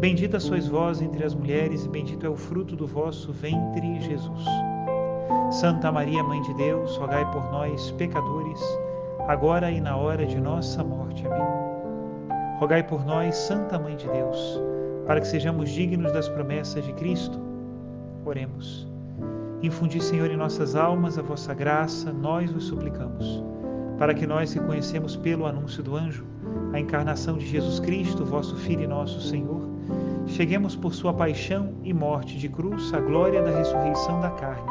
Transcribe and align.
Bendita 0.00 0.38
sois 0.38 0.68
vós 0.68 1.02
entre 1.02 1.24
as 1.24 1.34
mulheres, 1.34 1.84
e 1.84 1.88
bendito 1.88 2.24
é 2.24 2.28
o 2.28 2.36
fruto 2.36 2.76
do 2.76 2.86
vosso 2.86 3.32
ventre, 3.32 4.00
Jesus. 4.00 4.44
Santa 5.50 5.90
Maria, 5.90 6.22
Mãe 6.22 6.40
de 6.42 6.54
Deus, 6.54 6.96
rogai 6.96 7.28
por 7.32 7.50
nós, 7.50 7.90
pecadores, 7.92 8.60
agora 9.26 9.72
e 9.72 9.80
na 9.80 9.96
hora 9.96 10.24
de 10.24 10.40
nossa 10.40 10.84
morte. 10.84 11.26
Amém. 11.26 11.42
Rogai 12.60 12.84
por 12.84 13.04
nós, 13.04 13.34
Santa 13.34 13.76
Mãe 13.76 13.96
de 13.96 14.06
Deus, 14.06 14.60
para 15.04 15.20
que 15.20 15.26
sejamos 15.26 15.68
dignos 15.68 16.12
das 16.12 16.28
promessas 16.28 16.84
de 16.84 16.92
Cristo. 16.92 17.36
Oremos. 18.24 18.86
Infundi, 19.64 20.00
Senhor, 20.00 20.30
em 20.30 20.36
nossas 20.36 20.76
almas 20.76 21.18
a 21.18 21.22
vossa 21.22 21.52
graça, 21.54 22.12
nós 22.12 22.52
vos 22.52 22.66
suplicamos, 22.66 23.42
para 23.98 24.14
que 24.14 24.28
nós 24.28 24.54
que 24.54 24.60
conhecemos 24.60 25.16
pelo 25.16 25.44
anúncio 25.44 25.82
do 25.82 25.96
anjo 25.96 26.24
a 26.72 26.78
encarnação 26.78 27.36
de 27.36 27.46
Jesus 27.46 27.80
Cristo, 27.80 28.24
vosso 28.24 28.54
Filho 28.54 28.84
e 28.84 28.86
nosso 28.86 29.20
Senhor, 29.20 29.77
cheguemos 30.28 30.76
por 30.76 30.94
sua 30.94 31.12
paixão 31.12 31.74
e 31.82 31.92
morte 31.92 32.36
de 32.36 32.48
cruz 32.48 32.92
à 32.92 33.00
glória 33.00 33.42
da 33.42 33.50
ressurreição 33.50 34.20
da 34.20 34.30
carne. 34.30 34.70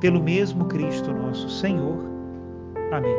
Pelo 0.00 0.22
mesmo 0.22 0.66
Cristo 0.66 1.12
nosso 1.12 1.48
Senhor. 1.48 1.98
Amém. 2.92 3.16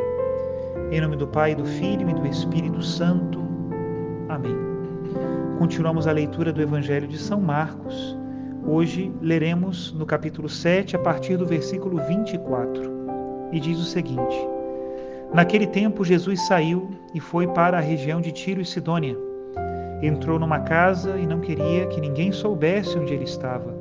Em 0.90 1.00
nome 1.00 1.16
do 1.16 1.26
Pai, 1.26 1.54
do 1.54 1.64
Filho 1.64 2.08
e 2.08 2.14
do 2.14 2.26
Espírito 2.26 2.80
Santo. 2.80 3.40
Amém. 4.28 4.56
Continuamos 5.58 6.06
a 6.06 6.12
leitura 6.12 6.52
do 6.52 6.62
Evangelho 6.62 7.08
de 7.08 7.18
São 7.18 7.40
Marcos. 7.40 8.16
Hoje 8.64 9.12
leremos 9.20 9.92
no 9.92 10.06
capítulo 10.06 10.48
7, 10.48 10.94
a 10.96 10.98
partir 10.98 11.36
do 11.36 11.44
versículo 11.44 11.98
24. 12.06 12.82
E 13.52 13.58
diz 13.58 13.78
o 13.78 13.84
seguinte: 13.84 14.36
Naquele 15.34 15.66
tempo, 15.66 16.04
Jesus 16.04 16.46
saiu 16.46 16.90
e 17.12 17.20
foi 17.20 17.48
para 17.48 17.78
a 17.78 17.80
região 17.80 18.20
de 18.20 18.30
Tiro 18.30 18.60
e 18.60 18.64
Sidônia 18.64 19.27
Entrou 20.02 20.38
numa 20.38 20.60
casa 20.60 21.18
e 21.18 21.26
não 21.26 21.40
queria 21.40 21.86
que 21.86 22.00
ninguém 22.00 22.30
soubesse 22.30 22.96
onde 22.96 23.12
ele 23.12 23.24
estava, 23.24 23.74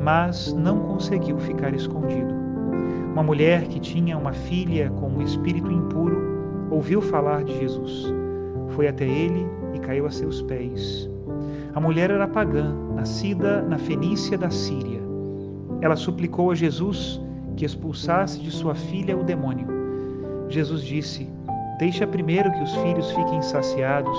mas 0.00 0.52
não 0.52 0.78
conseguiu 0.80 1.36
ficar 1.38 1.74
escondido. 1.74 2.32
Uma 3.12 3.24
mulher 3.24 3.62
que 3.64 3.80
tinha 3.80 4.16
uma 4.16 4.32
filha 4.32 4.88
com 4.90 5.08
um 5.08 5.20
espírito 5.20 5.70
impuro 5.70 6.68
ouviu 6.70 7.02
falar 7.02 7.42
de 7.42 7.58
Jesus. 7.58 8.12
Foi 8.68 8.86
até 8.86 9.04
ele 9.04 9.44
e 9.74 9.80
caiu 9.80 10.06
a 10.06 10.10
seus 10.10 10.40
pés. 10.42 11.10
A 11.74 11.80
mulher 11.80 12.10
era 12.10 12.28
pagã, 12.28 12.72
nascida 12.94 13.62
na 13.62 13.78
Fenícia 13.78 14.38
da 14.38 14.48
Síria. 14.48 15.00
Ela 15.80 15.96
suplicou 15.96 16.52
a 16.52 16.54
Jesus 16.54 17.20
que 17.56 17.64
expulsasse 17.64 18.40
de 18.40 18.50
sua 18.50 18.74
filha 18.74 19.16
o 19.16 19.24
demônio. 19.24 19.66
Jesus 20.48 20.82
disse: 20.82 21.28
Deixa 21.78 22.06
primeiro 22.06 22.50
que 22.52 22.62
os 22.62 22.74
filhos 22.76 23.10
fiquem 23.10 23.42
saciados 23.42 24.16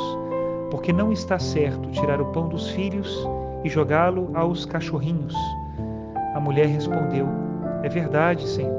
porque 0.73 0.91
não 0.91 1.11
está 1.11 1.37
certo 1.37 1.91
tirar 1.91 2.19
o 2.19 2.31
pão 2.31 2.49
dos 2.49 2.71
filhos 2.71 3.29
e 3.63 3.69
jogá-lo 3.69 4.31
aos 4.33 4.65
cachorrinhos. 4.65 5.35
A 6.33 6.39
mulher 6.39 6.65
respondeu: 6.65 7.27
É 7.83 7.89
verdade, 7.89 8.47
Senhor, 8.47 8.73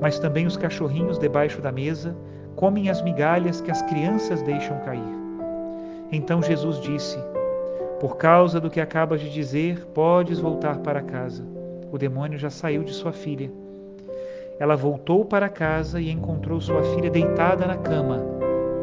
mas 0.00 0.18
também 0.18 0.46
os 0.46 0.56
cachorrinhos 0.56 1.20
debaixo 1.20 1.62
da 1.62 1.70
mesa 1.70 2.16
comem 2.56 2.90
as 2.90 3.00
migalhas 3.02 3.60
que 3.60 3.70
as 3.70 3.80
crianças 3.82 4.42
deixam 4.42 4.76
cair. 4.80 5.14
Então 6.10 6.42
Jesus 6.42 6.80
disse: 6.80 7.16
Por 8.00 8.16
causa 8.16 8.58
do 8.58 8.68
que 8.68 8.80
acabas 8.80 9.20
de 9.20 9.30
dizer, 9.30 9.86
podes 9.94 10.40
voltar 10.40 10.78
para 10.78 11.02
casa. 11.02 11.44
O 11.92 11.98
demônio 11.98 12.36
já 12.36 12.50
saiu 12.50 12.82
de 12.82 12.92
sua 12.92 13.12
filha. 13.12 13.48
Ela 14.58 14.74
voltou 14.74 15.24
para 15.24 15.48
casa 15.48 16.00
e 16.00 16.10
encontrou 16.10 16.60
sua 16.60 16.82
filha 16.82 17.08
deitada 17.08 17.64
na 17.64 17.76
cama 17.76 18.42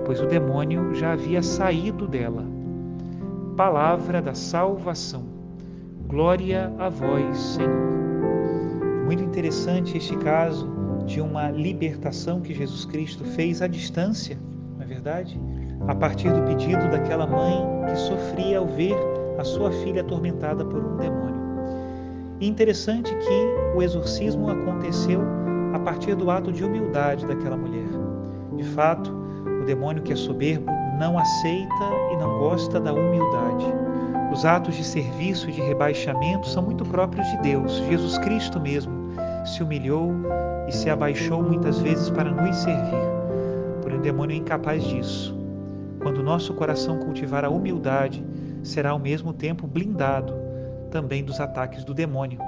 pois 0.09 0.19
o 0.21 0.25
demônio 0.25 0.91
já 0.95 1.11
havia 1.11 1.43
saído 1.43 2.07
dela. 2.07 2.43
Palavra 3.55 4.19
da 4.19 4.33
salvação. 4.33 5.23
Glória 6.07 6.73
a 6.79 6.89
vós, 6.89 7.37
Senhor. 7.37 7.69
Muito 9.05 9.23
interessante 9.23 9.97
este 9.97 10.17
caso 10.17 10.67
de 11.05 11.21
uma 11.21 11.51
libertação 11.51 12.41
que 12.41 12.55
Jesus 12.55 12.85
Cristo 12.85 13.23
fez 13.23 13.61
à 13.61 13.67
distância, 13.67 14.35
não 14.77 14.81
é 14.83 14.87
verdade? 14.87 15.39
A 15.87 15.93
partir 15.93 16.33
do 16.33 16.41
pedido 16.41 16.89
daquela 16.89 17.27
mãe 17.27 17.63
que 17.85 17.95
sofria 17.95 18.57
ao 18.57 18.65
ver 18.65 18.95
a 19.37 19.43
sua 19.43 19.71
filha 19.71 20.01
atormentada 20.01 20.65
por 20.65 20.83
um 20.83 20.97
demônio. 20.97 21.39
Interessante 22.41 23.15
que 23.15 23.77
o 23.77 23.83
exorcismo 23.83 24.49
aconteceu 24.49 25.21
a 25.71 25.77
partir 25.77 26.15
do 26.15 26.31
ato 26.31 26.51
de 26.51 26.63
humildade 26.63 27.27
daquela 27.27 27.55
mulher. 27.55 27.89
De 28.57 28.63
fato, 28.63 29.19
demônio 29.69 30.01
que 30.01 30.13
é 30.13 30.15
soberbo 30.15 30.71
não 30.97 31.19
aceita 31.19 31.85
e 32.11 32.17
não 32.17 32.39
gosta 32.39 32.79
da 32.79 32.91
humildade. 32.91 33.65
Os 34.33 34.43
atos 34.43 34.75
de 34.75 34.83
serviço 34.83 35.47
e 35.47 35.53
de 35.53 35.61
rebaixamento 35.61 36.47
são 36.47 36.63
muito 36.63 36.83
próprios 36.85 37.27
de 37.27 37.37
Deus. 37.37 37.73
Jesus 37.87 38.17
Cristo 38.17 38.59
mesmo 38.59 38.91
se 39.45 39.61
humilhou 39.61 40.11
e 40.67 40.71
se 40.71 40.89
abaixou 40.89 41.43
muitas 41.43 41.77
vezes 41.79 42.09
para 42.09 42.31
nos 42.31 42.55
servir. 42.55 43.09
Porém, 43.83 43.99
o 43.99 44.01
demônio 44.01 44.33
é 44.33 44.37
incapaz 44.37 44.83
disso. 44.83 45.37
Quando 46.01 46.23
nosso 46.23 46.51
coração 46.55 46.97
cultivar 46.97 47.45
a 47.45 47.49
humildade, 47.49 48.25
será 48.63 48.89
ao 48.89 48.99
mesmo 48.99 49.33
tempo 49.33 49.67
blindado 49.67 50.33
também 50.89 51.23
dos 51.23 51.39
ataques 51.39 51.83
do 51.83 51.93
demônio. 51.93 52.39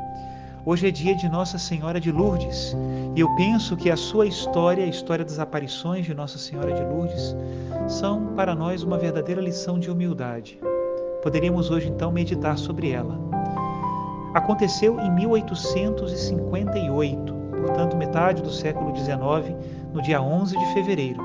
Hoje 0.63 0.87
é 0.87 0.91
dia 0.91 1.15
de 1.15 1.27
Nossa 1.27 1.57
Senhora 1.57 1.99
de 1.99 2.11
Lourdes 2.11 2.77
e 3.15 3.19
eu 3.19 3.35
penso 3.35 3.75
que 3.75 3.89
a 3.89 3.97
sua 3.97 4.27
história, 4.27 4.83
a 4.83 4.87
história 4.87 5.25
das 5.25 5.39
aparições 5.39 6.05
de 6.05 6.13
Nossa 6.13 6.37
Senhora 6.37 6.71
de 6.71 6.83
Lourdes, 6.83 7.35
são 7.87 8.27
para 8.35 8.53
nós 8.53 8.83
uma 8.83 8.99
verdadeira 8.99 9.41
lição 9.41 9.79
de 9.79 9.89
humildade. 9.89 10.59
Poderíamos 11.23 11.71
hoje 11.71 11.89
então 11.89 12.11
meditar 12.11 12.59
sobre 12.59 12.91
ela. 12.91 13.19
Aconteceu 14.35 14.99
em 14.99 15.09
1858, 15.15 17.33
portanto, 17.33 17.97
metade 17.97 18.43
do 18.43 18.51
século 18.51 18.95
XIX, 18.95 19.55
no 19.91 19.99
dia 19.99 20.21
11 20.21 20.55
de 20.55 20.73
fevereiro. 20.75 21.23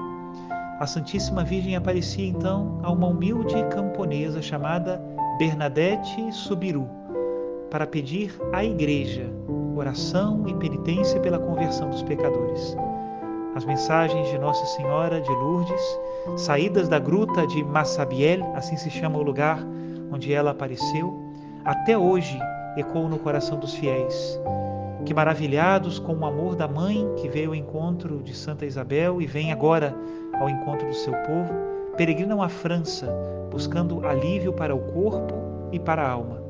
A 0.81 0.87
Santíssima 0.87 1.45
Virgem 1.45 1.77
aparecia 1.77 2.27
então 2.27 2.81
a 2.83 2.91
uma 2.91 3.09
humilde 3.09 3.63
camponesa 3.69 4.41
chamada 4.41 4.99
Bernadette 5.39 6.33
Subiru 6.33 6.89
para 7.71 7.87
pedir 7.87 8.35
à 8.53 8.65
Igreja 8.65 9.31
oração 9.79 10.45
e 10.49 10.55
penitência 10.55 11.21
pela 11.21 11.39
conversão 11.39 11.91
dos 11.91 12.03
pecadores. 12.03 12.77
As 13.55 13.65
mensagens 13.65 14.29
de 14.29 14.39
Nossa 14.39 14.65
Senhora 14.67 15.21
de 15.21 15.31
Lourdes, 15.31 15.99
saídas 16.37 16.89
da 16.89 16.99
gruta 16.99 17.47
de 17.47 17.63
Massabiel, 17.65 18.53
assim 18.55 18.77
se 18.77 18.91
chama 18.91 19.19
o 19.19 19.23
lugar 19.23 19.59
onde 20.11 20.33
ela 20.33 20.51
apareceu, 20.51 21.23
até 21.65 21.97
hoje 21.97 22.39
ecoam 22.77 23.09
no 23.09 23.19
coração 23.19 23.59
dos 23.59 23.75
fiéis, 23.75 24.41
que 25.05 25.15
maravilhados 25.15 25.99
com 25.99 26.15
o 26.15 26.27
amor 26.27 26.55
da 26.55 26.69
mãe 26.69 27.09
que 27.17 27.29
veio 27.29 27.51
ao 27.51 27.55
encontro 27.55 28.23
de 28.23 28.35
Santa 28.35 28.67
Isabel 28.67 29.21
e 29.21 29.27
vem 29.27 29.53
agora 29.53 29.95
ao 30.39 30.49
encontro 30.49 30.87
do 30.87 30.95
seu 30.95 31.13
povo, 31.13 31.53
peregrinam 31.97 32.43
à 32.43 32.49
França, 32.49 33.11
buscando 33.51 34.07
alívio 34.07 34.53
para 34.53 34.75
o 34.75 34.81
corpo 34.81 35.35
e 35.73 35.79
para 35.79 36.03
a 36.03 36.11
alma. 36.11 36.46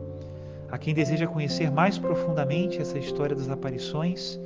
A 0.71 0.79
quem 0.79 0.93
deseja 0.93 1.27
conhecer 1.27 1.71
mais 1.71 1.97
profundamente 1.99 2.81
essa 2.81 2.99
história 2.99 3.37
das 3.37 3.49
aparições, 3.49 4.39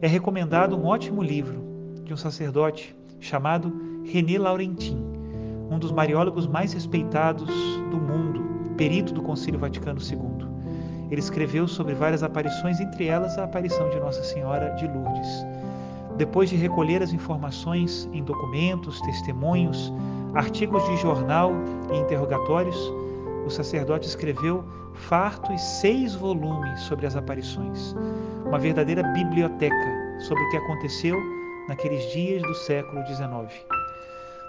é 0.00 0.06
recomendado 0.06 0.76
um 0.76 0.86
ótimo 0.86 1.22
livro 1.22 1.60
de 2.04 2.14
um 2.14 2.16
sacerdote 2.16 2.94
chamado 3.18 3.72
René 4.04 4.38
Laurentin, 4.38 4.96
um 5.70 5.78
dos 5.78 5.90
mariólogos 5.90 6.46
mais 6.46 6.72
respeitados 6.72 7.48
do 7.90 7.96
mundo, 7.96 8.74
perito 8.76 9.12
do 9.12 9.22
Concílio 9.22 9.58
Vaticano 9.58 10.00
II. 10.00 10.46
Ele 11.10 11.20
escreveu 11.20 11.66
sobre 11.66 11.94
várias 11.94 12.22
aparições, 12.22 12.80
entre 12.80 13.06
elas 13.06 13.36
a 13.36 13.44
aparição 13.44 13.90
de 13.90 13.98
Nossa 13.98 14.22
Senhora 14.22 14.70
de 14.74 14.86
Lourdes. 14.86 15.46
Depois 16.16 16.48
de 16.48 16.56
recolher 16.56 17.02
as 17.02 17.12
informações 17.12 18.08
em 18.12 18.22
documentos, 18.22 19.00
testemunhos, 19.00 19.92
artigos 20.34 20.84
de 20.86 20.96
jornal 20.96 21.52
e 21.92 21.98
interrogatórios, 21.98 22.76
o 23.44 23.50
sacerdote 23.50 24.06
escreveu 24.08 24.64
fartos 24.96 25.60
seis 25.60 26.14
volumes 26.14 26.80
sobre 26.80 27.06
as 27.06 27.16
aparições, 27.16 27.94
uma 28.44 28.58
verdadeira 28.58 29.02
biblioteca 29.02 30.20
sobre 30.20 30.42
o 30.42 30.50
que 30.50 30.56
aconteceu 30.56 31.16
naqueles 31.68 32.10
dias 32.12 32.42
do 32.42 32.54
século 32.54 33.04
XIX. 33.06 33.66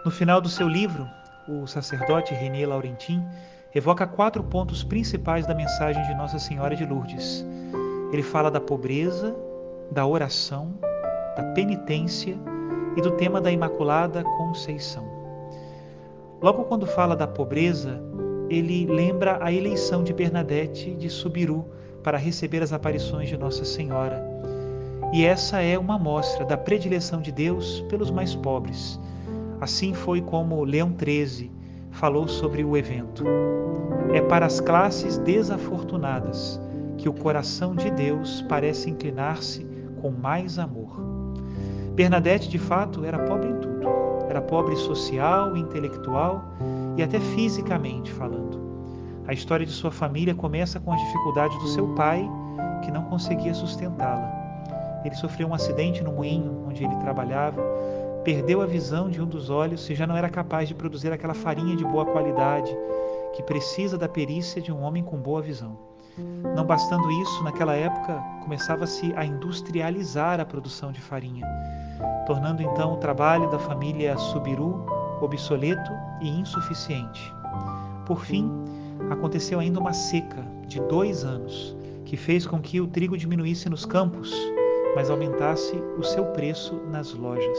No 0.05 0.11
final 0.11 0.39
do 0.39 0.49
seu 0.49 0.67
livro, 0.67 1.07
o 1.47 1.67
sacerdote 1.67 2.33
René 2.33 2.65
Laurentin 2.65 3.23
evoca 3.73 4.07
quatro 4.07 4.43
pontos 4.43 4.83
principais 4.83 5.45
da 5.45 5.53
mensagem 5.53 6.01
de 6.03 6.15
Nossa 6.15 6.39
Senhora 6.39 6.75
de 6.75 6.85
Lourdes. 6.85 7.45
Ele 8.11 8.23
fala 8.23 8.49
da 8.49 8.59
pobreza, 8.59 9.35
da 9.91 10.05
oração, 10.05 10.73
da 11.35 11.43
penitência 11.53 12.37
e 12.95 13.01
do 13.01 13.11
tema 13.11 13.39
da 13.39 13.51
Imaculada 13.51 14.23
Conceição. 14.23 15.05
Logo 16.41 16.65
quando 16.65 16.85
fala 16.85 17.15
da 17.15 17.27
pobreza, 17.27 18.01
ele 18.49 18.85
lembra 18.85 19.39
a 19.41 19.51
eleição 19.51 20.03
de 20.03 20.13
Bernadette 20.13 20.93
de 20.95 21.09
Subiru 21.09 21.65
para 22.03 22.17
receber 22.17 22.63
as 22.63 22.71
aparições 22.71 23.27
de 23.27 23.37
Nossa 23.37 23.65
Senhora. 23.65 24.23
E 25.13 25.25
essa 25.25 25.61
é 25.61 25.77
uma 25.77 25.97
mostra 25.97 26.45
da 26.45 26.57
predileção 26.57 27.21
de 27.21 27.31
Deus 27.31 27.81
pelos 27.89 28.11
mais 28.11 28.35
pobres. 28.35 28.99
Assim 29.59 29.93
foi 29.93 30.21
como 30.21 30.63
Leão 30.63 30.95
XIII 30.97 31.51
falou 31.91 32.27
sobre 32.27 32.63
o 32.63 32.77
evento. 32.77 33.23
É 34.13 34.21
para 34.21 34.45
as 34.45 34.59
classes 34.59 35.17
desafortunadas 35.17 36.59
que 36.97 37.09
o 37.09 37.13
coração 37.13 37.75
de 37.75 37.89
Deus 37.91 38.45
parece 38.47 38.89
inclinar-se 38.89 39.65
com 40.01 40.11
mais 40.11 40.59
amor. 40.59 40.99
Bernadette, 41.93 42.47
de 42.47 42.59
fato, 42.59 43.03
era 43.03 43.19
pobre 43.19 43.49
em 43.49 43.59
tudo. 43.59 43.87
Era 44.29 44.41
pobre 44.41 44.75
social, 44.75 45.57
intelectual 45.57 46.45
e 46.97 47.03
até 47.03 47.19
fisicamente 47.19 48.11
falando. 48.11 48.59
A 49.27 49.33
história 49.33 49.65
de 49.65 49.71
sua 49.71 49.91
família 49.91 50.33
começa 50.33 50.79
com 50.79 50.91
as 50.91 50.99
dificuldades 50.99 51.57
do 51.59 51.67
seu 51.67 51.87
pai, 51.89 52.27
que 52.83 52.91
não 52.91 53.03
conseguia 53.03 53.53
sustentá-la. 53.53 55.01
Ele 55.05 55.15
sofreu 55.15 55.47
um 55.47 55.53
acidente 55.53 56.03
no 56.03 56.11
moinho 56.11 56.65
onde 56.67 56.83
ele 56.83 56.95
trabalhava, 56.97 57.61
perdeu 58.23 58.61
a 58.61 58.65
visão 58.65 59.09
de 59.09 59.21
um 59.21 59.25
dos 59.25 59.49
olhos 59.49 59.89
e 59.89 59.95
já 59.95 60.07
não 60.07 60.17
era 60.17 60.29
capaz 60.29 60.67
de 60.67 60.75
produzir 60.75 61.11
aquela 61.11 61.33
farinha 61.33 61.75
de 61.75 61.85
boa 61.85 62.05
qualidade 62.05 62.75
que 63.33 63.43
precisa 63.43 63.97
da 63.97 64.09
perícia 64.09 64.61
de 64.61 64.71
um 64.71 64.81
homem 64.81 65.03
com 65.03 65.17
boa 65.17 65.41
visão. 65.41 65.77
Não 66.55 66.65
bastando 66.65 67.11
isso, 67.11 67.43
naquela 67.43 67.75
época 67.75 68.19
começava-se 68.41 69.13
a 69.15 69.23
industrializar 69.23 70.39
a 70.39 70.45
produção 70.45 70.91
de 70.91 70.99
farinha, 70.99 71.45
tornando 72.25 72.63
então 72.63 72.93
o 72.93 72.97
trabalho 72.97 73.49
da 73.51 73.59
família 73.59 74.17
Subiru 74.17 74.96
obsoleto 75.21 75.91
e 76.21 76.29
insuficiente. 76.29 77.33
Por 78.05 78.23
fim, 78.23 78.49
aconteceu 79.09 79.59
ainda 79.59 79.79
uma 79.79 79.93
seca 79.93 80.43
de 80.67 80.79
dois 80.81 81.23
anos, 81.23 81.75
que 82.05 82.15
fez 82.15 82.45
com 82.45 82.59
que 82.59 82.79
o 82.79 82.87
trigo 82.87 83.17
diminuísse 83.17 83.69
nos 83.69 83.85
campos, 83.85 84.33
mas 84.95 85.09
aumentasse 85.09 85.75
o 85.97 86.03
seu 86.03 86.25
preço 86.27 86.75
nas 86.89 87.13
lojas. 87.13 87.57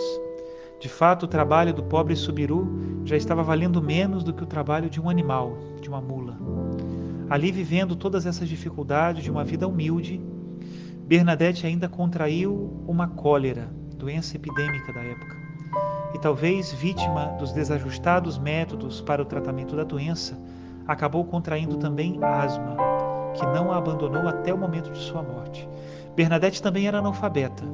De 0.80 0.88
fato, 0.88 1.24
o 1.24 1.28
trabalho 1.28 1.74
do 1.74 1.82
pobre 1.82 2.14
Subiru 2.14 3.02
já 3.04 3.16
estava 3.16 3.42
valendo 3.42 3.82
menos 3.82 4.22
do 4.22 4.32
que 4.32 4.42
o 4.42 4.46
trabalho 4.46 4.88
de 4.88 5.00
um 5.00 5.10
animal, 5.10 5.58
de 5.80 5.88
uma 5.88 6.00
mula. 6.00 6.38
Ali, 7.28 7.50
vivendo 7.50 7.96
todas 7.96 8.26
essas 8.26 8.48
dificuldades 8.48 9.22
de 9.22 9.30
uma 9.30 9.44
vida 9.44 9.66
humilde, 9.66 10.20
Bernadette 11.06 11.66
ainda 11.66 11.88
contraiu 11.88 12.82
uma 12.86 13.08
cólera, 13.08 13.68
doença 13.96 14.36
epidêmica 14.36 14.92
da 14.92 15.00
época 15.02 15.37
e 16.14 16.18
talvez 16.18 16.72
vítima 16.72 17.26
dos 17.38 17.52
desajustados 17.52 18.38
métodos 18.38 19.00
para 19.00 19.22
o 19.22 19.24
tratamento 19.24 19.76
da 19.76 19.84
doença, 19.84 20.38
acabou 20.86 21.24
contraindo 21.24 21.76
também 21.76 22.18
asma, 22.22 22.76
que 23.34 23.44
não 23.46 23.70
a 23.70 23.76
abandonou 23.76 24.26
até 24.26 24.52
o 24.52 24.58
momento 24.58 24.90
de 24.90 24.98
sua 24.98 25.22
morte. 25.22 25.68
Bernadette 26.16 26.62
também 26.62 26.86
era 26.88 26.98
analfabeta. 26.98 27.64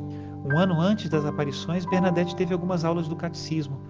Um 0.44 0.58
ano 0.58 0.80
antes 0.80 1.08
das 1.08 1.24
aparições, 1.24 1.86
Bernadette 1.86 2.36
teve 2.36 2.52
algumas 2.52 2.84
aulas 2.84 3.08
do 3.08 3.16
catecismo, 3.16 3.80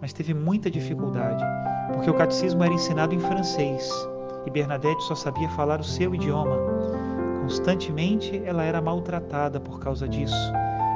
mas 0.00 0.12
teve 0.12 0.34
muita 0.34 0.70
dificuldade, 0.70 1.44
porque 1.92 2.10
o 2.10 2.14
catecismo 2.14 2.62
era 2.62 2.74
ensinado 2.74 3.14
em 3.14 3.18
francês 3.18 3.90
e 4.46 4.50
Bernadette 4.50 5.02
só 5.04 5.14
sabia 5.14 5.48
falar 5.50 5.80
o 5.80 5.84
seu 5.84 6.14
idioma. 6.14 6.56
Constantemente 7.42 8.40
ela 8.44 8.62
era 8.62 8.80
maltratada 8.80 9.58
por 9.58 9.80
causa 9.80 10.08
disso 10.08 10.52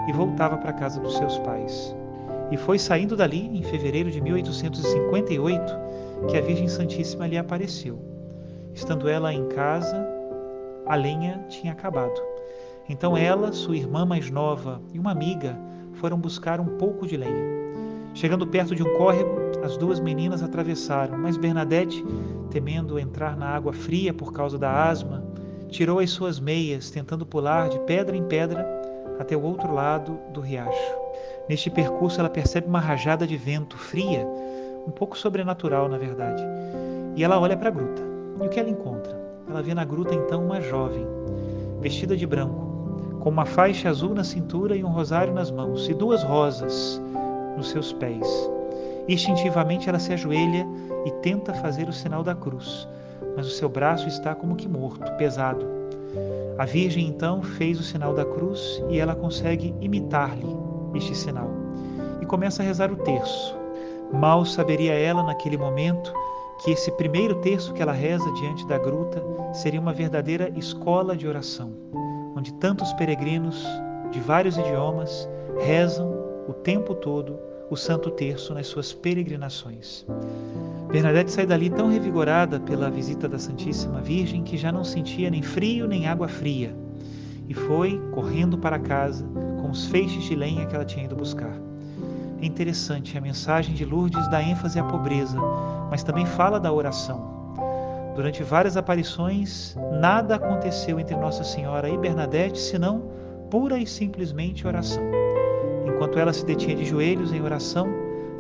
e 0.09 0.13
voltava 0.13 0.57
para 0.57 0.71
a 0.71 0.75
casa 0.75 1.01
dos 1.01 1.17
seus 1.17 1.39
pais. 1.39 1.95
E 2.51 2.57
foi 2.57 2.79
saindo 2.79 3.17
dali, 3.17 3.47
em 3.47 3.63
fevereiro 3.63 4.11
de 4.11 4.21
1858, 4.21 5.73
que 6.29 6.37
a 6.37 6.41
Virgem 6.41 6.69
Santíssima 6.69 7.27
lhe 7.27 7.37
apareceu. 7.37 7.99
Estando 8.75 9.09
ela 9.09 9.33
em 9.33 9.47
casa, 9.49 10.07
a 10.87 10.95
lenha 10.95 11.45
tinha 11.49 11.73
acabado. 11.73 12.21
Então 12.89 13.17
ela, 13.17 13.53
sua 13.53 13.77
irmã 13.77 14.07
mais 14.07 14.31
nova 14.31 14.81
e 14.93 14.99
uma 14.99 15.13
amiga 15.13 15.59
foram 15.95 16.19
buscar 16.19 16.61
um 16.61 16.79
pouco 16.79 17.07
de 17.07 17.17
lenha. 17.17 17.59
Chegando 18.15 18.47
perto 18.47 18.75
de 18.75 18.83
um 18.83 18.97
córrego, 18.97 19.31
as 19.63 19.77
duas 19.77 20.01
meninas 20.01 20.43
atravessaram, 20.43 21.19
mas 21.19 21.37
Bernadette, 21.37 22.03
temendo 22.51 22.99
entrar 22.99 23.37
na 23.37 23.49
água 23.49 23.73
fria 23.73 24.15
por 24.15 24.33
causa 24.33 24.59
da 24.59 24.89
asma, 24.89 25.23
tirou 25.69 25.99
as 25.99 26.11
suas 26.11 26.41
meias, 26.41 26.91
tentando 26.91 27.27
pular 27.27 27.69
de 27.69 27.79
pedra 27.81 28.17
em 28.17 28.25
pedra 28.25 28.67
até 29.19 29.37
o 29.37 29.43
outro 29.43 29.73
lado 29.73 30.19
do 30.33 30.41
riacho. 30.41 30.95
Neste 31.49 31.71
percurso, 31.71 32.21
ela 32.21 32.29
percebe 32.29 32.69
uma 32.69 32.79
rajada 32.79 33.27
de 33.27 33.37
vento 33.37 33.79
fria, 33.79 34.27
um 34.87 34.91
pouco 34.91 35.17
sobrenatural, 35.17 35.89
na 35.89 35.97
verdade. 35.97 36.43
E 37.17 37.25
ela 37.25 37.41
olha 37.41 37.57
para 37.57 37.69
a 37.69 37.73
gruta. 37.73 38.03
E 38.41 38.47
o 38.47 38.51
que 38.51 38.61
ela 38.61 38.69
encontra? 38.69 39.19
Ela 39.49 39.63
vê 39.63 39.73
na 39.73 39.85
gruta 39.85 40.15
então 40.15 40.45
uma 40.45 40.61
jovem, 40.61 41.07
vestida 41.81 42.15
de 42.15 42.27
branco, 42.27 43.19
com 43.21 43.31
uma 43.31 43.47
faixa 43.47 43.89
azul 43.89 44.15
na 44.15 44.25
cintura 44.25 44.77
e 44.77 44.85
um 44.85 44.89
rosário 44.89 45.33
nas 45.33 45.51
mãos, 45.51 45.89
e 45.89 45.95
duas 45.95 46.23
rosas 46.23 47.01
nos 47.57 47.71
seus 47.71 47.95
pés. 47.95 48.51
Instintivamente 49.09 49.89
ela 49.89 49.99
se 49.99 50.13
ajoelha 50.13 50.67
e 51.07 51.11
tenta 51.23 51.55
fazer 51.55 51.89
o 51.89 51.93
sinal 51.95 52.23
da 52.23 52.35
cruz, 52.35 52.87
mas 53.35 53.47
o 53.47 53.51
seu 53.51 53.71
braço 53.71 54.07
está 54.07 54.35
como 54.35 54.55
que 54.55 54.69
morto, 54.69 55.11
pesado. 55.13 55.65
A 56.59 56.67
Virgem 56.67 57.07
então 57.07 57.43
fez 57.43 57.81
o 57.81 57.83
sinal 57.83 58.13
da 58.13 58.25
cruz 58.25 58.83
e 58.91 59.01
ela 59.01 59.15
consegue 59.15 59.75
imitar-lhe 59.81 60.68
este 60.95 61.15
sinal 61.15 61.51
e 62.21 62.27
começa 62.27 62.63
a 62.63 62.67
rezar 62.67 62.93
o 62.93 62.97
terço. 62.97 63.57
Mal 64.13 64.45
saberia 64.45 64.93
ela 64.93 65.23
naquele 65.23 65.57
momento 65.57 66.13
que 66.65 66.71
esse 66.73 66.91
primeiro 66.93 67.37
terço 67.37 67.73
que 67.73 67.83
ela 67.83 67.93
reza 67.93 68.31
diante 68.33 68.67
da 68.67 68.79
gruta 68.79 69.23
seria 69.53 69.81
uma 69.81 69.93
verdadeira 69.93 70.51
escola 70.57 71.17
de 71.17 71.27
oração, 71.27 71.73
onde 72.37 72.53
tantos 72.55 72.93
peregrinos 72.95 73.65
de 74.11 74.19
vários 74.21 74.57
idiomas 74.57 75.29
rezam 75.61 76.11
o 76.49 76.53
tempo 76.53 76.95
todo 76.95 77.39
o 77.71 77.77
Santo 77.77 78.11
Terço 78.11 78.55
nas 78.55 78.67
suas 78.67 78.93
peregrinações. 78.93 80.07
Bernadette 80.89 81.31
sai 81.31 81.45
dali 81.45 81.69
tão 81.69 81.89
revigorada 81.89 82.59
pela 82.59 82.91
visita 82.91 83.29
da 83.29 83.39
Santíssima 83.39 84.01
Virgem 84.01 84.43
que 84.43 84.57
já 84.57 84.73
não 84.73 84.83
sentia 84.83 85.29
nem 85.29 85.43
frio 85.43 85.87
nem 85.87 86.09
água 86.09 86.29
fria 86.29 86.75
e 87.49 87.55
foi 87.55 88.01
correndo 88.13 88.57
para 88.57 88.79
casa 88.79 89.27
com 89.69 89.73
os 89.73 89.85
feixes 89.85 90.25
de 90.25 90.35
lenha 90.35 90.65
que 90.65 90.75
ela 90.75 90.85
tinha 90.85 91.05
ido 91.05 91.15
buscar. 91.15 91.53
É 92.41 92.47
interessante, 92.47 93.19
a 93.19 93.21
mensagem 93.21 93.75
de 93.75 93.85
Lourdes 93.85 94.27
dá 94.31 94.43
ênfase 94.43 94.79
à 94.79 94.85
pobreza, 94.85 95.39
mas 95.91 96.03
também 96.03 96.25
fala 96.25 96.59
da 96.59 96.73
oração. 96.73 97.53
Durante 98.15 98.43
várias 98.43 98.79
aparições, 98.79 99.77
nada 100.01 100.37
aconteceu 100.37 100.99
entre 100.99 101.15
Nossa 101.17 101.45
Senhora 101.45 101.87
e 101.87 101.99
Bernadette 101.99 102.59
senão 102.59 103.11
pura 103.51 103.79
e 103.79 103.87
simplesmente 103.87 104.67
oração. 104.67 105.03
Enquanto 105.87 106.19
ela 106.19 106.33
se 106.33 106.47
detinha 106.47 106.75
de 106.75 106.87
joelhos 106.87 107.35
em 107.35 107.43
oração, 107.43 107.89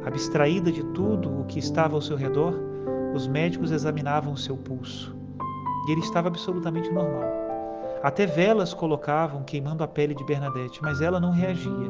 abstraída 0.06 0.72
de 0.72 0.82
tudo 0.94 1.42
o 1.42 1.44
que 1.44 1.58
estava 1.58 1.94
ao 1.94 2.00
seu 2.00 2.16
redor, 2.16 2.54
os 3.14 3.28
médicos 3.28 3.70
examinavam 3.70 4.34
seu 4.34 4.56
pulso. 4.56 5.14
E 5.86 5.92
ele 5.92 6.00
estava 6.00 6.28
absolutamente 6.28 6.90
normal. 6.90 7.47
Até 8.02 8.26
velas 8.26 8.72
colocavam 8.72 9.42
queimando 9.42 9.82
a 9.82 9.88
pele 9.88 10.14
de 10.14 10.24
Bernadette, 10.24 10.80
mas 10.82 11.00
ela 11.00 11.18
não 11.18 11.32
reagia, 11.32 11.88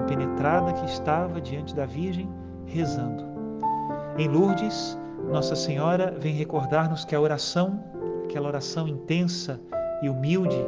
compenetrada 0.00 0.72
que 0.72 0.84
estava 0.84 1.40
diante 1.40 1.74
da 1.74 1.84
Virgem, 1.84 2.28
rezando. 2.66 3.24
Em 4.18 4.28
Lourdes, 4.28 4.98
Nossa 5.30 5.56
Senhora 5.56 6.14
vem 6.18 6.34
recordar-nos 6.34 7.04
que 7.04 7.14
a 7.14 7.20
oração, 7.20 7.82
aquela 8.24 8.48
oração 8.48 8.86
intensa 8.86 9.60
e 10.02 10.08
humilde, 10.08 10.64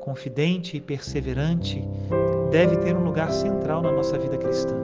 confidente 0.00 0.76
e 0.76 0.80
perseverante, 0.80 1.86
deve 2.50 2.76
ter 2.78 2.96
um 2.96 3.04
lugar 3.04 3.30
central 3.30 3.82
na 3.82 3.92
nossa 3.92 4.18
vida 4.18 4.36
cristã. 4.38 4.74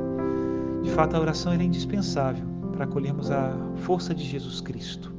De 0.82 0.90
fato, 0.90 1.16
a 1.16 1.20
oração 1.20 1.52
é 1.52 1.56
indispensável 1.56 2.44
para 2.72 2.84
acolhermos 2.84 3.30
a 3.30 3.56
força 3.76 4.14
de 4.14 4.24
Jesus 4.24 4.60
Cristo. 4.60 5.12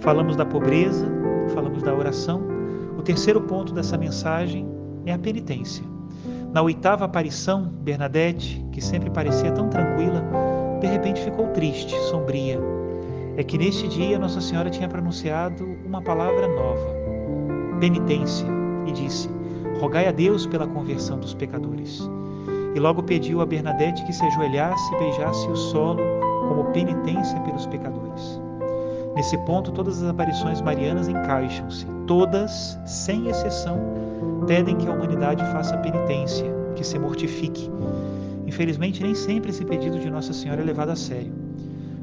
Falamos 0.00 0.36
da 0.36 0.44
pobreza, 0.44 1.06
falamos 1.54 1.82
da 1.82 1.94
oração, 1.94 2.51
O 2.98 3.02
terceiro 3.02 3.40
ponto 3.40 3.72
dessa 3.72 3.96
mensagem 3.96 4.66
é 5.06 5.12
a 5.12 5.18
penitência. 5.18 5.84
Na 6.52 6.60
oitava 6.60 7.04
aparição, 7.04 7.64
Bernadette, 7.64 8.64
que 8.72 8.80
sempre 8.80 9.08
parecia 9.08 9.52
tão 9.52 9.68
tranquila, 9.68 10.22
de 10.80 10.86
repente 10.86 11.22
ficou 11.22 11.48
triste, 11.48 11.98
sombria. 12.10 12.60
É 13.36 13.42
que 13.42 13.56
neste 13.56 13.88
dia 13.88 14.18
Nossa 14.18 14.40
Senhora 14.40 14.68
tinha 14.68 14.88
pronunciado 14.88 15.64
uma 15.86 16.02
palavra 16.02 16.46
nova, 16.48 17.78
penitência, 17.80 18.46
e 18.86 18.92
disse: 18.92 19.30
Rogai 19.80 20.06
a 20.08 20.12
Deus 20.12 20.46
pela 20.46 20.66
conversão 20.66 21.18
dos 21.18 21.32
pecadores. 21.32 22.10
E 22.74 22.80
logo 22.80 23.02
pediu 23.02 23.40
a 23.40 23.46
Bernadette 23.46 24.04
que 24.04 24.12
se 24.12 24.24
ajoelhasse 24.24 24.94
e 24.94 24.98
beijasse 24.98 25.48
o 25.48 25.56
solo 25.56 26.02
como 26.48 26.64
penitência 26.72 27.40
pelos 27.40 27.66
pecadores. 27.66 28.41
Nesse 29.14 29.36
ponto, 29.38 29.72
todas 29.72 30.02
as 30.02 30.08
aparições 30.08 30.60
marianas 30.60 31.08
encaixam-se. 31.08 31.86
Todas, 32.06 32.78
sem 32.86 33.28
exceção, 33.28 33.78
pedem 34.46 34.76
que 34.76 34.88
a 34.88 34.92
humanidade 34.92 35.44
faça 35.52 35.76
penitência, 35.78 36.46
que 36.74 36.84
se 36.84 36.98
mortifique. 36.98 37.70
Infelizmente, 38.46 39.02
nem 39.02 39.14
sempre 39.14 39.50
esse 39.50 39.64
pedido 39.64 39.98
de 39.98 40.10
Nossa 40.10 40.32
Senhora 40.32 40.62
é 40.62 40.64
levado 40.64 40.90
a 40.90 40.96
sério. 40.96 41.32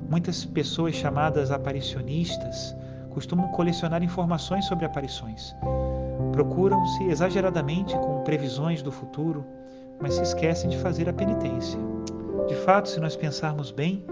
Muitas 0.09 0.45
pessoas 0.45 0.95
chamadas 0.95 1.51
aparicionistas 1.51 2.75
costumam 3.09 3.47
colecionar 3.49 4.03
informações 4.03 4.65
sobre 4.65 4.85
aparições. 4.85 5.55
Procuram-se 6.31 7.03
exageradamente 7.05 7.95
com 7.97 8.23
previsões 8.23 8.81
do 8.81 8.91
futuro, 8.91 9.45
mas 9.99 10.13
se 10.13 10.21
esquecem 10.21 10.69
de 10.69 10.77
fazer 10.77 11.09
a 11.09 11.13
penitência. 11.13 11.79
De 12.47 12.55
fato, 12.55 12.89
se 12.89 12.99
nós 12.99 13.15
pensarmos 13.15 13.71
bem, 13.71 14.03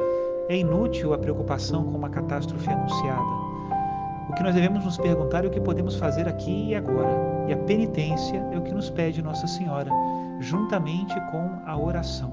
é 0.50 0.58
inútil 0.58 1.13
a 1.13 1.18
preocupação 1.18 1.84
com 1.84 1.98
uma 1.98 2.10
catástrofe 2.10 2.70
anunciada. 2.70 3.48
O 4.30 4.34
que 4.34 4.44
nós 4.44 4.56
devemos 4.56 4.84
nos 4.84 4.98
perguntar 4.98 5.44
é 5.46 5.48
o 5.48 5.51
que 5.51 5.60
podemos 5.60 5.96
fazer 5.96 6.27
aqui 6.27 6.70
e 6.70 6.75
agora. 6.75 7.46
E 7.48 7.54
a 7.54 7.58
penitência 7.58 8.38
é 8.51 8.58
o 8.58 8.62
que 8.62 8.74
nos 8.74 8.89
pede 8.89 9.22
Nossa 9.22 9.48
Senhora, 9.48 9.89
juntamente 10.39 11.16
com 11.32 11.50
a 11.66 11.77
oração. 11.77 12.32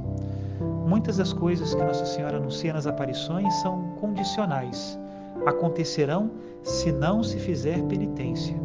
Muitas 0.86 1.16
das 1.16 1.32
coisas 1.32 1.74
que 1.74 1.82
Nossa 1.82 2.04
Senhora 2.04 2.36
anuncia 2.36 2.72
nas 2.72 2.86
aparições 2.86 3.52
são 3.62 3.82
condicionais. 4.00 4.98
Acontecerão 5.46 6.30
se 6.62 6.92
não 6.92 7.22
se 7.22 7.38
fizer 7.38 7.82
penitência. 7.84 8.56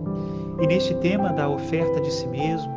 E 0.62 0.68
neste 0.68 0.94
tema 0.96 1.32
da 1.32 1.48
oferta 1.48 2.02
de 2.02 2.12
si 2.12 2.28
mesmo, 2.28 2.74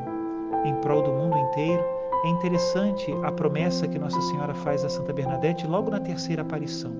em 0.65 0.75
prol 0.77 1.03
do 1.03 1.13
mundo 1.13 1.37
inteiro, 1.37 1.85
é 2.25 2.29
interessante 2.29 3.13
a 3.25 3.33
promessa 3.33 3.89
que 3.89 3.99
Nossa 3.99 4.21
Senhora 4.23 4.55
faz 4.55 4.85
a 4.85 4.89
Santa 4.89 5.13
Bernadette 5.13 5.67
logo 5.67 5.91
na 5.91 5.99
terceira 5.99 6.43
aparição. 6.43 6.93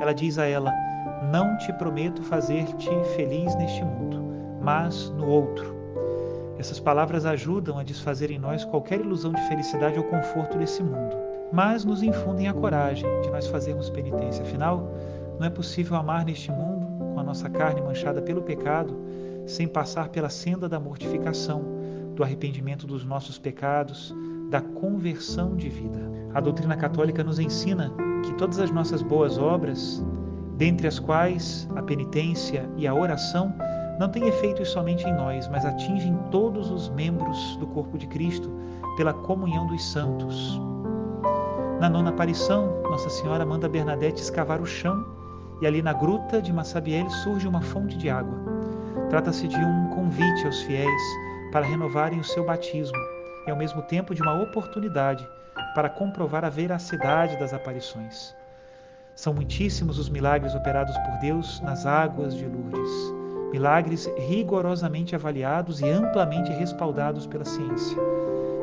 Ela 0.00 0.12
diz 0.12 0.38
a 0.38 0.46
ela: 0.46 0.72
Não 1.32 1.56
te 1.58 1.72
prometo 1.72 2.22
fazer-te 2.22 2.88
feliz 3.16 3.54
neste 3.56 3.84
mundo, 3.84 4.22
mas 4.60 5.10
no 5.10 5.26
outro. 5.26 5.76
Essas 6.56 6.78
palavras 6.78 7.26
ajudam 7.26 7.78
a 7.78 7.82
desfazer 7.82 8.30
em 8.30 8.38
nós 8.38 8.64
qualquer 8.64 9.00
ilusão 9.00 9.32
de 9.32 9.40
felicidade 9.48 9.98
ou 9.98 10.04
conforto 10.04 10.56
desse 10.56 10.82
mundo, 10.82 11.16
mas 11.52 11.84
nos 11.84 12.02
infundem 12.02 12.48
a 12.48 12.54
coragem 12.54 13.08
de 13.22 13.30
nós 13.30 13.46
fazermos 13.48 13.90
penitência. 13.90 14.42
Afinal, 14.42 14.92
não 15.38 15.46
é 15.46 15.50
possível 15.50 15.96
amar 15.96 16.24
neste 16.24 16.50
mundo, 16.50 16.86
com 17.14 17.18
a 17.18 17.24
nossa 17.24 17.48
carne 17.50 17.80
manchada 17.80 18.22
pelo 18.22 18.42
pecado, 18.42 18.96
sem 19.46 19.66
passar 19.66 20.08
pela 20.08 20.28
senda 20.28 20.68
da 20.68 20.78
mortificação, 20.78 21.78
do 22.14 22.24
arrependimento 22.24 22.84
dos 22.84 23.04
nossos 23.04 23.38
pecados, 23.38 24.12
da 24.48 24.60
conversão 24.60 25.54
de 25.56 25.68
vida. 25.68 26.10
A 26.34 26.40
doutrina 26.40 26.76
católica 26.76 27.22
nos 27.22 27.38
ensina 27.38 27.92
que 28.24 28.32
todas 28.34 28.58
as 28.58 28.70
nossas 28.70 29.02
boas 29.02 29.38
obras, 29.38 30.04
dentre 30.56 30.86
as 30.86 30.98
quais 30.98 31.68
a 31.76 31.82
penitência 31.82 32.68
e 32.76 32.86
a 32.86 32.94
oração, 32.94 33.54
não 33.98 34.08
têm 34.08 34.28
efeitos 34.28 34.70
somente 34.70 35.06
em 35.06 35.14
nós, 35.14 35.48
mas 35.48 35.64
atingem 35.64 36.16
todos 36.30 36.70
os 36.70 36.88
membros 36.90 37.56
do 37.56 37.66
corpo 37.66 37.98
de 37.98 38.06
Cristo 38.06 38.50
pela 38.96 39.12
comunhão 39.12 39.66
dos 39.66 39.84
santos. 39.84 40.60
Na 41.80 41.88
nona 41.88 42.10
aparição, 42.10 42.82
Nossa 42.84 43.10
Senhora 43.10 43.44
manda 43.44 43.68
Bernadette 43.68 44.22
escavar 44.22 44.60
o 44.60 44.66
chão 44.66 45.04
e 45.60 45.66
ali 45.66 45.82
na 45.82 45.92
gruta 45.92 46.40
de 46.40 46.52
Massabielle 46.52 47.10
surge 47.10 47.46
uma 47.46 47.60
fonte 47.60 47.96
de 47.96 48.08
água. 48.08 48.38
Trata-se 49.10 49.48
de 49.48 49.56
um 49.56 49.88
convite 49.90 50.46
aos 50.46 50.60
fiéis 50.62 51.02
para 51.52 51.66
renovarem 51.66 52.20
o 52.20 52.24
seu 52.24 52.44
batismo 52.44 53.17
e, 53.48 53.50
ao 53.50 53.56
mesmo 53.56 53.82
tempo, 53.82 54.14
de 54.14 54.22
uma 54.22 54.40
oportunidade 54.40 55.28
para 55.74 55.88
comprovar 55.88 56.44
a 56.44 56.50
veracidade 56.50 57.36
das 57.38 57.52
aparições. 57.52 58.34
São 59.14 59.34
muitíssimos 59.34 59.98
os 59.98 60.08
milagres 60.08 60.54
operados 60.54 60.96
por 60.98 61.18
Deus 61.18 61.60
nas 61.60 61.84
águas 61.86 62.36
de 62.36 62.44
Lourdes, 62.44 62.90
milagres 63.50 64.08
rigorosamente 64.16 65.14
avaliados 65.14 65.80
e 65.80 65.88
amplamente 65.88 66.52
respaldados 66.52 67.26
pela 67.26 67.44
ciência. 67.44 67.96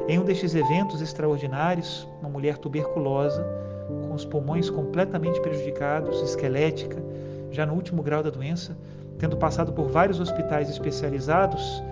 Em 0.08 0.20
um 0.20 0.24
destes 0.24 0.54
eventos 0.54 1.02
extraordinários, 1.02 2.08
uma 2.20 2.30
mulher 2.30 2.58
tuberculosa, 2.58 3.44
com 3.88 4.14
os 4.14 4.24
pulmões 4.24 4.70
completamente 4.70 5.42
prejudicados, 5.42 6.22
esquelética, 6.22 7.04
já 7.52 7.66
no 7.66 7.74
último 7.74 8.04
grau 8.04 8.22
da 8.22 8.30
doença, 8.30 8.78
tendo 9.18 9.36
passado 9.36 9.74
por 9.74 9.90
vários 9.90 10.20
hospitais 10.20 10.70
especializados, 10.70 11.84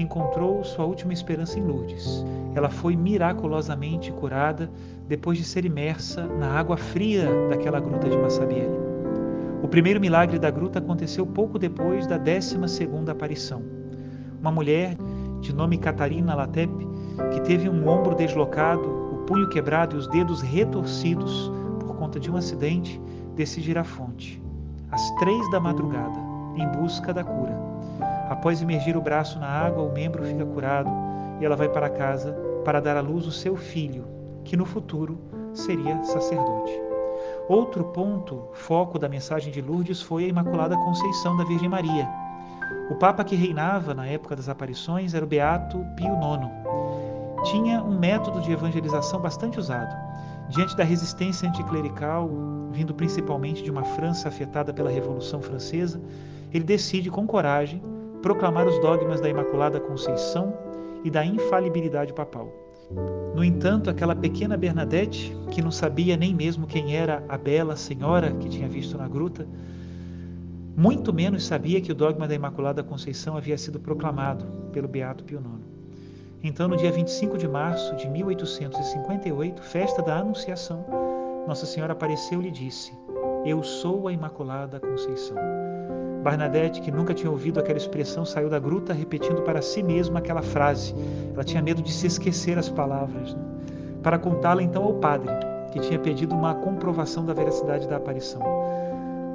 encontrou 0.00 0.64
sua 0.64 0.84
última 0.84 1.12
esperança 1.12 1.58
em 1.58 1.62
Lourdes. 1.62 2.24
Ela 2.54 2.68
foi 2.68 2.96
miraculosamente 2.96 4.12
curada 4.12 4.70
depois 5.08 5.38
de 5.38 5.44
ser 5.44 5.64
imersa 5.64 6.26
na 6.26 6.58
água 6.58 6.76
fria 6.76 7.28
daquela 7.48 7.80
gruta 7.80 8.08
de 8.08 8.16
Massabielle. 8.16 8.78
O 9.62 9.68
primeiro 9.68 10.00
milagre 10.00 10.38
da 10.38 10.50
gruta 10.50 10.78
aconteceu 10.78 11.26
pouco 11.26 11.58
depois 11.58 12.06
da 12.06 12.16
décima 12.16 12.66
segunda 12.66 13.12
aparição. 13.12 13.62
Uma 14.40 14.50
mulher, 14.50 14.96
de 15.40 15.52
nome 15.54 15.76
Catarina 15.76 16.34
Latep, 16.34 16.72
que 17.32 17.40
teve 17.42 17.68
um 17.68 17.86
ombro 17.86 18.14
deslocado, 18.14 18.88
o 19.12 19.18
punho 19.26 19.48
quebrado 19.50 19.96
e 19.96 19.98
os 19.98 20.06
dedos 20.06 20.40
retorcidos 20.40 21.52
por 21.78 21.94
conta 21.96 22.18
de 22.18 22.30
um 22.30 22.36
acidente, 22.36 23.00
decide 23.36 23.72
ir 23.72 23.78
à 23.78 23.84
fonte, 23.84 24.42
às 24.90 25.10
três 25.16 25.50
da 25.50 25.60
madrugada, 25.60 26.18
em 26.56 26.66
busca 26.80 27.12
da 27.12 27.22
cura. 27.22 27.59
Após 28.30 28.62
imergir 28.62 28.96
o 28.96 29.02
braço 29.02 29.40
na 29.40 29.48
água, 29.48 29.82
o 29.82 29.92
membro 29.92 30.24
fica 30.24 30.46
curado 30.46 30.88
e 31.40 31.44
ela 31.44 31.56
vai 31.56 31.68
para 31.68 31.90
casa 31.90 32.32
para 32.64 32.78
dar 32.78 32.96
à 32.96 33.00
luz 33.00 33.26
o 33.26 33.32
seu 33.32 33.56
filho, 33.56 34.04
que 34.44 34.56
no 34.56 34.64
futuro 34.64 35.18
seria 35.52 36.00
sacerdote. 36.04 36.72
Outro 37.48 37.82
ponto, 37.86 38.48
foco 38.52 39.00
da 39.00 39.08
mensagem 39.08 39.52
de 39.52 39.60
Lourdes, 39.60 40.00
foi 40.00 40.26
a 40.26 40.28
Imaculada 40.28 40.76
Conceição 40.76 41.36
da 41.36 41.42
Virgem 41.42 41.68
Maria. 41.68 42.08
O 42.88 42.94
Papa 42.94 43.24
que 43.24 43.34
reinava 43.34 43.94
na 43.94 44.06
época 44.06 44.36
das 44.36 44.48
aparições 44.48 45.12
era 45.12 45.24
o 45.24 45.28
Beato 45.28 45.84
Pio 45.96 46.14
IX. 46.14 47.50
Tinha 47.50 47.82
um 47.82 47.98
método 47.98 48.40
de 48.40 48.52
evangelização 48.52 49.20
bastante 49.20 49.58
usado. 49.58 49.92
Diante 50.48 50.76
da 50.76 50.84
resistência 50.84 51.48
anticlerical, 51.48 52.30
vindo 52.70 52.94
principalmente 52.94 53.60
de 53.60 53.72
uma 53.72 53.82
França 53.82 54.28
afetada 54.28 54.72
pela 54.72 54.88
Revolução 54.88 55.42
Francesa, 55.42 56.00
ele 56.52 56.62
decide 56.62 57.10
com 57.10 57.26
coragem 57.26 57.82
proclamar 58.22 58.66
os 58.66 58.78
dogmas 58.80 59.20
da 59.20 59.28
Imaculada 59.28 59.80
Conceição 59.80 60.52
e 61.04 61.10
da 61.10 61.24
infalibilidade 61.24 62.12
papal. 62.12 62.52
No 63.34 63.44
entanto, 63.44 63.88
aquela 63.88 64.14
pequena 64.14 64.56
Bernadette, 64.56 65.36
que 65.50 65.62
não 65.62 65.70
sabia 65.70 66.16
nem 66.16 66.34
mesmo 66.34 66.66
quem 66.66 66.96
era 66.96 67.24
a 67.28 67.38
bela 67.38 67.76
senhora 67.76 68.32
que 68.32 68.48
tinha 68.48 68.68
visto 68.68 68.98
na 68.98 69.08
gruta, 69.08 69.46
muito 70.76 71.12
menos 71.12 71.44
sabia 71.44 71.80
que 71.80 71.92
o 71.92 71.94
dogma 71.94 72.26
da 72.26 72.34
Imaculada 72.34 72.82
Conceição 72.82 73.36
havia 73.36 73.56
sido 73.56 73.78
proclamado 73.78 74.44
pelo 74.72 74.88
Beato 74.88 75.24
Pio 75.24 75.38
IX. 75.38 75.70
Então, 76.42 76.68
no 76.68 76.76
dia 76.76 76.90
25 76.90 77.36
de 77.36 77.46
março 77.46 77.94
de 77.96 78.08
1858, 78.08 79.62
festa 79.62 80.02
da 80.02 80.18
Anunciação, 80.18 80.84
Nossa 81.46 81.66
Senhora 81.66 81.92
apareceu 81.92 82.40
e 82.40 82.44
lhe 82.44 82.50
disse: 82.50 82.92
Eu 83.44 83.62
sou 83.62 84.08
a 84.08 84.12
Imaculada 84.12 84.80
Conceição. 84.80 85.36
Barnadette, 86.22 86.82
que 86.82 86.90
nunca 86.90 87.14
tinha 87.14 87.30
ouvido 87.30 87.58
aquela 87.58 87.78
expressão, 87.78 88.24
saiu 88.24 88.50
da 88.50 88.58
gruta 88.58 88.92
repetindo 88.92 89.42
para 89.42 89.62
si 89.62 89.82
mesma 89.82 90.18
aquela 90.18 90.42
frase. 90.42 90.94
Ela 91.32 91.42
tinha 91.42 91.62
medo 91.62 91.82
de 91.82 91.90
se 91.90 92.06
esquecer 92.06 92.58
as 92.58 92.68
palavras. 92.68 93.34
Né? 93.34 93.42
Para 94.02 94.18
contá-la 94.18 94.62
então 94.62 94.84
ao 94.84 94.94
padre, 94.94 95.30
que 95.72 95.80
tinha 95.80 95.98
pedido 95.98 96.34
uma 96.34 96.54
comprovação 96.54 97.24
da 97.24 97.32
veracidade 97.32 97.88
da 97.88 97.96
aparição. 97.96 98.42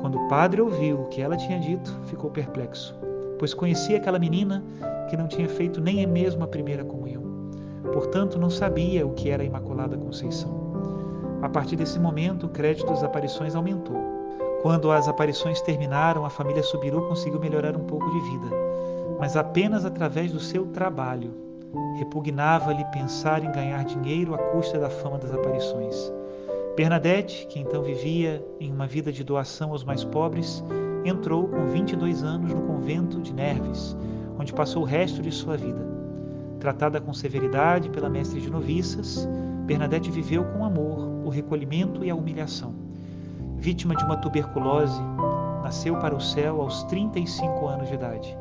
Quando 0.01 0.19
o 0.19 0.27
padre 0.27 0.61
ouviu 0.61 1.01
o 1.01 1.05
que 1.07 1.21
ela 1.21 1.35
tinha 1.35 1.59
dito, 1.59 1.91
ficou 2.05 2.29
perplexo, 2.29 2.95
pois 3.39 3.53
conhecia 3.53 3.97
aquela 3.97 4.19
menina 4.19 4.63
que 5.09 5.17
não 5.17 5.27
tinha 5.27 5.49
feito 5.49 5.81
nem 5.81 6.05
mesmo 6.05 6.43
a 6.43 6.47
primeira 6.47 6.83
comunhão. 6.83 7.23
Portanto, 7.91 8.37
não 8.37 8.49
sabia 8.49 9.05
o 9.05 9.13
que 9.13 9.29
era 9.29 9.41
a 9.41 9.45
Imaculada 9.45 9.97
Conceição. 9.97 10.65
A 11.41 11.49
partir 11.49 11.75
desse 11.75 11.99
momento, 11.99 12.45
o 12.45 12.49
crédito 12.49 12.87
das 12.87 13.03
aparições 13.03 13.55
aumentou. 13.55 14.14
Quando 14.65 14.91
as 14.91 15.07
aparições 15.07 15.61
terminaram, 15.61 16.25
a 16.25 16.29
família 16.31 16.63
Subiru 16.63 17.07
conseguiu 17.07 17.39
melhorar 17.39 17.77
um 17.77 17.83
pouco 17.83 18.09
de 18.09 18.19
vida, 18.31 18.47
mas 19.19 19.37
apenas 19.37 19.85
através 19.85 20.31
do 20.31 20.39
seu 20.39 20.65
trabalho. 20.65 21.35
Repugnava-lhe 21.99 22.83
pensar 22.85 23.43
em 23.43 23.51
ganhar 23.51 23.85
dinheiro 23.85 24.33
à 24.33 24.39
custa 24.39 24.79
da 24.79 24.89
fama 24.89 25.19
das 25.19 25.31
aparições. 25.31 26.11
Bernadette, 26.75 27.45
que 27.45 27.59
então 27.59 27.83
vivia 27.83 28.43
em 28.59 28.71
uma 28.71 28.87
vida 28.87 29.11
de 29.11 29.23
doação 29.23 29.69
aos 29.69 29.83
mais 29.83 30.03
pobres, 30.03 30.63
entrou 31.05 31.47
com 31.47 31.67
22 31.67 32.23
anos 32.23 32.51
no 32.51 32.63
convento 32.63 33.21
de 33.21 33.35
Nerves, 33.35 33.95
onde 34.39 34.51
passou 34.51 34.81
o 34.81 34.85
resto 34.87 35.21
de 35.21 35.31
sua 35.31 35.55
vida. 35.55 35.87
Tratada 36.59 36.99
com 36.99 37.13
severidade 37.13 37.87
pela 37.91 38.09
mestre 38.09 38.41
de 38.41 38.49
noviças, 38.49 39.29
Bernadette 39.67 40.09
viveu 40.09 40.43
com 40.43 40.65
amor 40.65 40.97
o 41.23 41.29
recolhimento 41.29 42.03
e 42.03 42.09
a 42.09 42.15
humilhação. 42.15 42.84
Vítima 43.65 43.95
de 43.95 44.03
uma 44.03 44.17
tuberculose, 44.17 45.01
nasceu 45.63 45.97
para 45.97 46.15
o 46.15 46.21
céu 46.21 46.61
aos 46.61 46.83
35 46.83 47.67
anos 47.67 47.87
de 47.87 47.95
idade. 47.95 48.37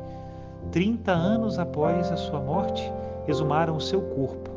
30 0.71 1.11
anos 1.11 1.57
após 1.57 2.11
a 2.11 2.15
sua 2.15 2.39
morte, 2.39 2.93
exumaram 3.27 3.75
o 3.75 3.81
seu 3.81 4.03
corpo 4.03 4.51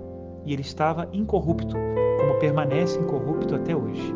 e 0.45 0.53
ele 0.53 0.61
estava 0.61 1.09
incorrupto, 1.11 1.75
como 2.21 2.39
permanece 2.39 2.99
incorrupto 2.99 3.55
até 3.55 3.75
hoje. 3.75 4.15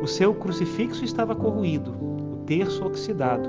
O 0.00 0.06
seu 0.06 0.32
crucifixo 0.32 1.04
estava 1.04 1.34
corroído, 1.34 1.90
o 1.90 2.44
terço 2.46 2.86
oxidado, 2.86 3.48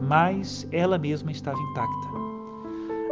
mas 0.00 0.64
ela 0.70 0.96
mesma 0.96 1.32
estava 1.32 1.58
intacta. 1.58 2.18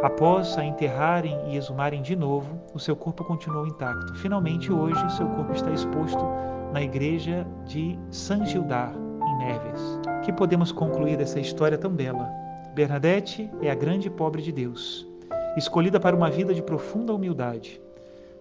Após 0.01 0.57
a 0.57 0.63
enterrarem 0.63 1.37
e 1.49 1.57
exumarem 1.57 2.01
de 2.01 2.15
novo, 2.15 2.61
o 2.73 2.79
seu 2.79 2.95
corpo 2.95 3.25
continuou 3.25 3.67
intacto. 3.67 4.15
Finalmente, 4.15 4.71
hoje, 4.71 5.17
seu 5.17 5.27
corpo 5.27 5.51
está 5.51 5.69
exposto 5.69 6.23
na 6.71 6.81
igreja 6.81 7.45
de 7.65 7.97
San 8.11 8.45
Gildar, 8.45 8.93
em 8.93 9.37
Neves. 9.37 9.99
Que 10.23 10.33
podemos 10.33 10.71
concluir 10.71 11.17
dessa 11.17 11.39
história 11.39 11.77
tão 11.77 11.91
bela? 11.91 12.29
Bernadette 12.73 13.49
é 13.61 13.71
a 13.71 13.75
grande 13.75 14.09
pobre 14.09 14.41
de 14.41 14.51
Deus, 14.51 15.07
escolhida 15.55 15.99
para 15.99 16.15
uma 16.15 16.29
vida 16.29 16.53
de 16.53 16.61
profunda 16.61 17.13
humildade. 17.13 17.81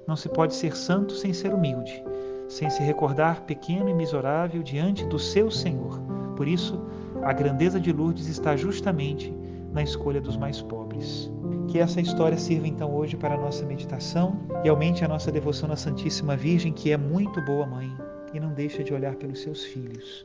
Não 0.07 0.17
se 0.17 0.29
pode 0.29 0.55
ser 0.55 0.77
santo 0.77 1.15
sem 1.15 1.33
ser 1.33 1.55
humilde, 1.55 2.03
sem 2.49 2.69
se 2.69 2.83
recordar 2.83 3.43
pequeno 3.43 3.89
e 3.89 3.95
miserável 3.95 4.63
diante 4.63 5.05
do 5.07 5.19
seu 5.19 5.51
Senhor. 5.51 6.01
Por 6.37 6.47
isso, 6.47 6.81
a 7.23 7.33
grandeza 7.33 7.81
de 7.81 7.93
Lourdes 7.93 8.29
está 8.29 8.57
justamente 8.57 9.35
na 9.73 9.83
escolha 9.83 10.21
dos 10.21 10.37
mais 10.37 10.61
pobres. 10.61 11.31
Que 11.69 11.79
essa 11.79 12.01
história 12.01 12.37
sirva 12.37 12.69
então 12.69 12.95
hoje 12.95 13.17
para 13.17 13.35
a 13.35 13.39
nossa 13.39 13.65
meditação 13.65 14.39
e 14.63 14.69
aumente 14.69 15.05
a 15.05 15.09
nossa 15.09 15.33
devoção 15.33 15.73
à 15.73 15.77
Santíssima 15.77 16.37
Virgem, 16.37 16.73
que 16.73 16.93
é 16.93 16.97
muito 16.97 17.41
boa 17.43 17.67
mãe 17.67 18.06
e 18.33 18.41
não 18.41 18.53
deixa 18.53 18.83
de 18.83 18.93
olhar 18.93 19.15
pelos 19.17 19.41
seus 19.41 19.65
filhos. 19.65 20.25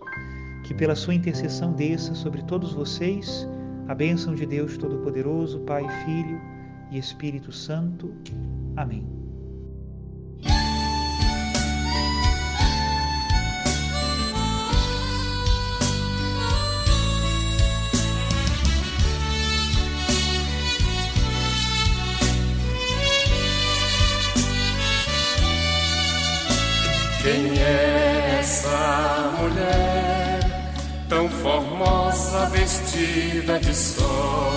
Que 0.63 0.73
pela 0.73 0.95
sua 0.95 1.13
intercessão 1.13 1.73
desça 1.73 2.13
sobre 2.13 2.41
todos 2.43 2.73
vocês 2.73 3.47
a 3.87 3.95
bênção 3.95 4.33
de 4.33 4.45
Deus 4.45 4.77
Todo-Poderoso, 4.77 5.59
Pai, 5.61 5.83
Filho 6.05 6.39
e 6.91 6.97
Espírito 6.97 7.51
Santo. 7.51 8.13
Amém. 8.75 9.20
Formosa, 31.41 32.45
vestida 32.47 33.59
de 33.59 33.73
sol? 33.73 34.53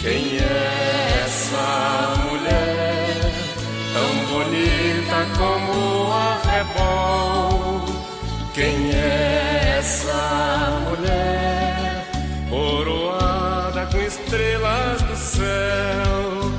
Quem 0.00 0.38
é 0.38 1.22
essa 1.24 2.14
mulher 2.30 3.32
tão 3.92 4.12
bonita 4.30 5.26
como 5.36 6.12
a 6.12 6.38
rebol? 6.48 7.84
Quem 8.54 8.90
é 8.92 9.76
essa 9.78 10.80
mulher 10.88 12.04
coroada 12.48 13.86
com 13.86 14.00
estrelas 14.00 15.02
do 15.02 15.16
céu? 15.16 16.52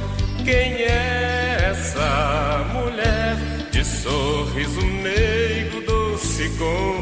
Quem 0.43 0.74
é 0.84 1.70
essa 1.72 2.65
mulher 2.74 3.38
de 3.72 3.84
sorriso 3.84 4.86
meigo, 4.86 5.82
doce 5.82 6.50
como 6.58 6.96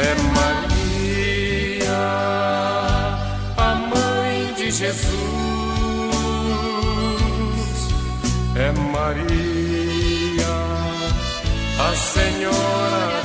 É 0.00 0.14
Maria, 0.38 1.98
a 3.56 3.74
mãe 3.74 4.54
de 4.54 4.70
Jesus. 4.70 5.08
É 8.54 8.70
Maria, 8.92 10.54
a 11.80 11.96
Senhora 11.96 13.17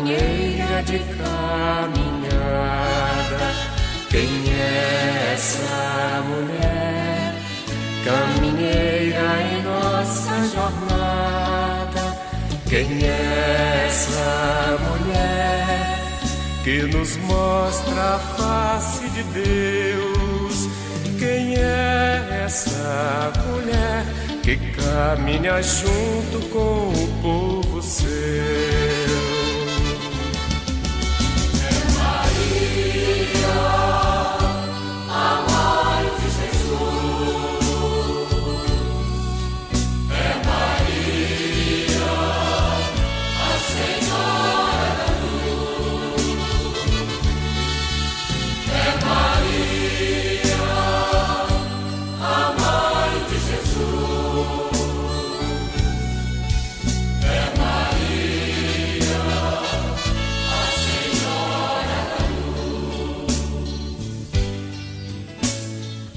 companheira 0.00 0.82
de 0.82 0.98
caminhada? 0.98 1.90
Quem 4.08 4.28
é 4.50 5.32
essa 5.34 6.22
mulher, 6.26 7.34
caminheira 8.04 9.42
em 9.42 9.62
nossa 9.62 10.32
jornada? 10.54 12.18
Quem 12.68 13.04
é 13.04 13.86
essa 13.86 14.78
mulher 14.88 15.98
que 16.64 16.82
nos 16.82 17.16
mostra 17.18 18.14
a 18.14 18.18
face 18.18 19.08
de 19.10 19.22
Deus? 19.24 20.68
Quem 21.18 21.56
é 21.56 22.42
essa 22.46 23.32
mulher 23.46 24.04
que 24.42 24.56
caminha 24.56 25.60
junto 25.62 26.40
com 26.48 26.88
o 26.88 27.08
povo 27.22 27.82
seu? 27.82 29.39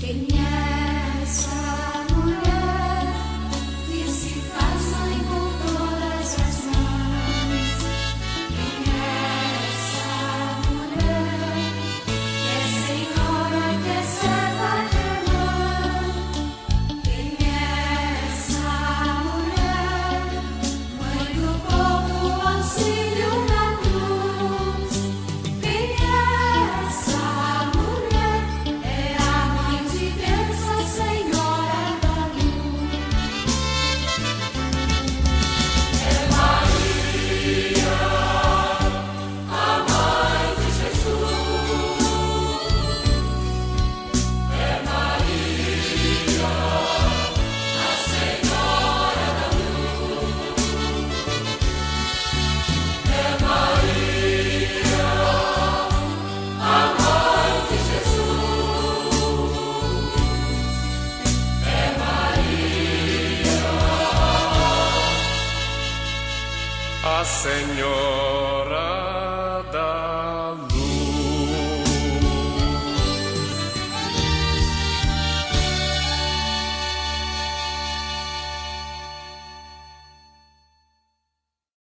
Kenyasa 0.04 1.63